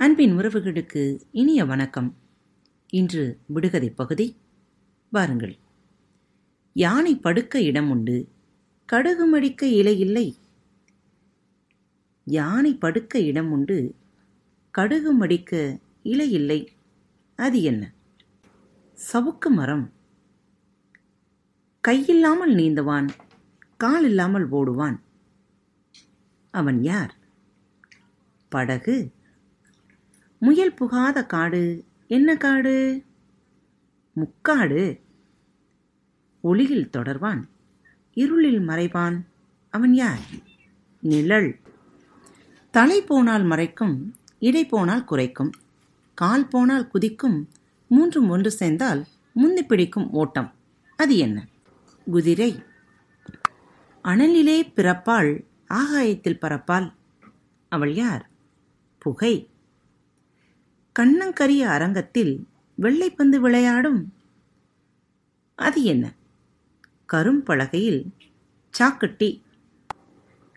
அன்பின் 0.00 0.36
உறவுகளுக்கு 0.38 1.20
இனிய 1.30 1.64
வணக்கம். 1.64 2.16
இன்று 2.88 3.38
விடுகதை 3.46 3.90
பகுதி 3.90 4.36
வாருங்கள். 5.10 5.56
யானை 6.72 7.16
படுக்க 7.16 7.62
இடம் 7.62 7.90
உண்டு 7.90 8.28
கடுகு 8.92 9.26
மடிக்க 9.26 9.66
இலை 9.66 9.98
இல்லை. 9.98 10.36
யானை 12.24 12.74
படுக்க 12.74 13.20
இடம் 13.20 13.52
உண்டு 13.52 13.94
கடுகு 14.70 15.12
மடிக்க 15.12 15.78
இலை 16.02 16.30
இல்லை. 16.30 16.72
அது 17.36 17.62
என்ன? 17.62 17.92
சவுக்கு 19.12 19.50
மரம். 19.50 19.92
கையில்லாமல் 21.88 22.54
நீந்துவான் 22.54 23.08
கால் 23.76 24.04
இல்லாமல் 24.04 24.50
ஓடுவான். 24.50 25.00
அவன் 26.50 26.82
யார்? 26.82 27.16
படகு 28.48 29.18
முயல் 30.42 30.74
புகாத 30.74 31.26
காடு. 31.26 31.84
என்ன 32.06 32.36
காடு? 32.36 33.04
முக்காடு. 34.12 35.00
ஒளியில் 36.40 36.90
தொடர்வான். 36.96 37.42
இருளில் 38.12 38.60
மறைவான். 38.60 39.26
அவன் 39.70 39.94
யார்? 39.94 40.20
நிழல். 41.00 41.58
தலை 42.70 43.02
போனால் 43.02 43.44
மறைக்கும் 43.44 44.14
இடை 44.38 44.66
போனால் 44.66 45.04
குறைக்கும். 45.04 45.52
கால் 46.14 46.48
போனால் 46.48 46.88
குதிக்கும் 46.88 47.48
மூன்றும் 47.86 48.28
ஒன்று 48.28 48.50
சேர்ந்தால் 48.50 49.06
முந்தி 49.32 49.62
பிடிக்கும் 49.62 50.10
ஓட்டம். 50.10 50.54
அது 50.96 51.16
என்ன? 51.16 51.46
குதிரை. 52.10 52.62
அனலிலே 54.04 54.72
பிறப்பாள் 54.74 55.44
ஆகாயத்தில் 55.66 56.38
பறப்பாள். 56.38 56.92
அவள் 57.68 57.94
யார்? 57.94 58.30
புகை. 58.98 59.48
கண்ணங்கரிய 61.00 61.58
அரங்கத்தில் 61.58 62.46
வெள்ளைப்பந்து 62.82 63.36
விளையாடும்? 63.36 64.12
அது 65.54 65.82
என்ன? 65.82 66.12
கரும்பலகையில் 67.12 68.10
சாக்கட்டி. 68.70 69.42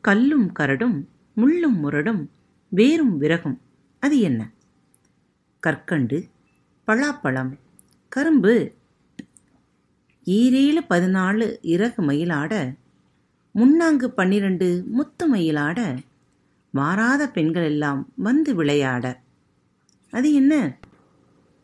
கல்லும் 0.00 0.52
கரடும் 0.58 1.06
முள்ளும் 1.36 1.78
முரடும் 1.78 2.30
வேரும் 2.68 3.18
விறகும். 3.18 3.60
அது 4.00 4.18
என்ன? 4.18 4.50
கற்கண்டு 5.60 6.28
பலாப்பழம் 6.86 7.58
கரும்பு. 8.08 8.74
ஈரேழு 10.24 10.78
பதினாலு 10.90 11.56
இறகு 11.62 12.02
மயிலாட 12.02 12.74
முன்னாங்கு 13.54 14.04
பன்னிரண்டு 14.04 14.84
முத்து 14.88 15.34
மயிலாட 15.34 15.98
மாறாத 16.70 17.28
பெண்கள் 17.28 17.62
எல்லாம் 17.62 18.08
வந்து 18.16 18.54
விளையாட. 18.54 19.24
அது 20.16 20.32
என்ன? 20.34 20.78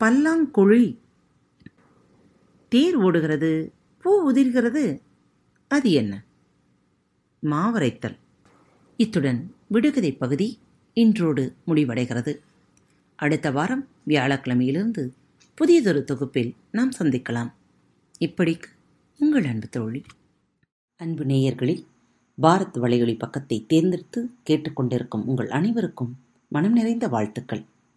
பல்லாங்குழி. 0.00 0.98
தேர் 2.68 2.96
ஓடுகிறது 2.96 3.72
பூ 3.98 4.32
உதிர்கிறது 4.32 5.00
அது 5.68 5.90
என்ன? 5.90 6.24
மாவரைத்தல். 7.42 8.16
இத்துடன் 8.96 9.54
விடுகதை 9.66 10.12
பகுதி 10.12 10.58
இன்றோடு 10.92 11.54
முடிவடைகிறது. 11.66 12.38
அடுத்த 13.16 13.50
வாரம் 13.50 13.88
வியாழக்கிழமையிலிருந்து 14.06 15.10
புதியதொரு 15.54 16.04
தொகுப்பில் 16.04 16.54
நாம் 16.70 16.90
சந்திக்கலாம். 16.98 17.52
இப்படிக்கு 18.20 18.68
உங்கள் 19.18 19.44
அன்பு 19.44 19.68
தோழி. 19.68 20.02
அன்பு 20.96 21.24
நேயர்களில் 21.24 21.86
பாரத் 22.42 22.76
வலையொலி 22.76 23.18
பக்கத்தை 23.18 23.64
தேர்ந்தெடுத்து 23.66 24.30
கேட்டுக்கொண்டிருக்கும் 24.50 25.24
உங்கள் 25.24 25.50
அனைவருக்கும் 25.50 26.18
மனம் 26.48 26.72
நிறைந்த 26.72 27.08
வாழ்த்துக்கள். 27.08 27.64